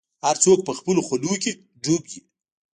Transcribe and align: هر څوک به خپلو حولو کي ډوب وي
هر 0.25 0.35
څوک 0.43 0.59
به 0.67 0.73
خپلو 0.79 1.01
حولو 1.07 1.33
کي 1.43 1.51
ډوب 1.83 2.03
وي 2.11 2.19